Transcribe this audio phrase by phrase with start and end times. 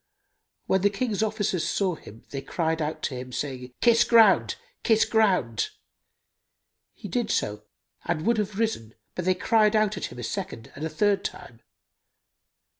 [0.65, 4.55] When the King's officers saw him, they cried out to him, saying, "Kiss ground!
[4.81, 5.69] Kiss ground!"[FN#298]
[6.95, 7.65] He did so
[8.05, 11.23] and would have risen, but they cried out at him a second and a third
[11.23, 11.61] time.